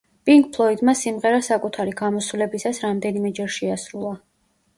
[0.27, 4.17] პინკ ფლოიდმა სიმღერა საკუთარი გამოსვლებისას რამდენიმეჯერ შეასრულა.